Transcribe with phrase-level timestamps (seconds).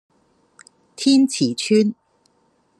[0.95, 1.93] 天慈邨